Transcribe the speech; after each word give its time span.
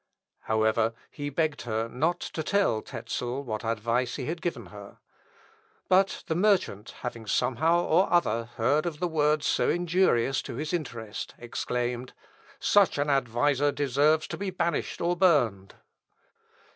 However, 0.45 0.95
he 1.11 1.29
begged 1.29 1.61
her 1.61 1.87
not 1.87 2.19
to 2.21 2.41
tell 2.41 2.81
Tezel 2.81 3.43
what 3.43 3.63
advice 3.63 4.15
he 4.15 4.25
had 4.25 4.41
given 4.41 4.65
her. 4.73 4.97
But 5.89 6.23
the 6.25 6.33
merchant 6.33 6.89
having 7.01 7.27
somehow 7.27 7.83
or 7.85 8.11
other 8.11 8.45
heard 8.55 8.87
of 8.87 8.99
words 8.99 9.45
so 9.45 9.69
injurious 9.69 10.41
to 10.41 10.55
his 10.55 10.73
interest, 10.73 11.35
exclaimed, 11.37 12.13
"Such 12.59 12.97
an 12.97 13.11
adviser 13.11 13.71
deserves 13.71 14.25
to 14.29 14.37
be 14.37 14.49
banished 14.49 15.01
or 15.01 15.15
burned." 15.15 15.75